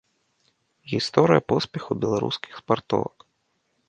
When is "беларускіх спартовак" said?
2.05-3.15